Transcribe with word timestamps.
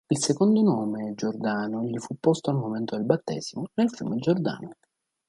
Il 0.09 0.17
secondo 0.17 0.63
nome 0.63 1.13
Giordano 1.13 1.83
gli 1.83 1.99
fu 1.99 2.15
posto 2.19 2.49
al 2.49 2.55
momento 2.57 2.95
del 2.95 3.05
battesimo 3.05 3.67
nel 3.75 3.91
fiume 3.91 4.15
Giordano. 4.15 4.71